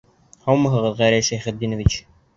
Һаумыһығыҙ, 0.45 0.97
Гәрәй 1.03 1.27
Шәйхетдинович! 1.31 2.03